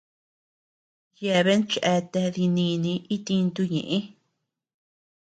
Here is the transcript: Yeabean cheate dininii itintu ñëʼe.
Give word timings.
Yeabean 1.23 1.61
cheate 1.71 2.21
dininii 2.35 3.03
itintu 3.15 3.61
ñëʼe. 3.73 3.97